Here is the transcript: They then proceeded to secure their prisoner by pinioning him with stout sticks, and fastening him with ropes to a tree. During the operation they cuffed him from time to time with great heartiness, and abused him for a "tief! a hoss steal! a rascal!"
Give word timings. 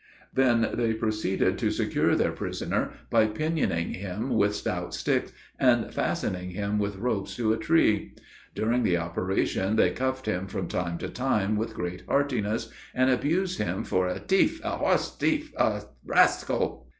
They 0.33 0.45
then 0.45 0.97
proceeded 0.97 1.59
to 1.59 1.69
secure 1.69 2.15
their 2.15 2.31
prisoner 2.31 2.89
by 3.11 3.27
pinioning 3.27 3.93
him 3.93 4.31
with 4.33 4.55
stout 4.55 4.95
sticks, 4.95 5.31
and 5.59 5.93
fastening 5.93 6.49
him 6.49 6.79
with 6.79 6.95
ropes 6.95 7.35
to 7.35 7.53
a 7.53 7.57
tree. 7.57 8.15
During 8.55 8.81
the 8.81 8.97
operation 8.97 9.75
they 9.75 9.91
cuffed 9.91 10.25
him 10.25 10.47
from 10.47 10.67
time 10.67 10.97
to 10.97 11.07
time 11.09 11.55
with 11.55 11.75
great 11.75 12.01
heartiness, 12.07 12.71
and 12.95 13.11
abused 13.11 13.59
him 13.59 13.83
for 13.83 14.07
a 14.07 14.17
"tief! 14.19 14.59
a 14.63 14.71
hoss 14.71 15.13
steal! 15.13 15.43
a 15.57 15.83
rascal!" 16.03 16.87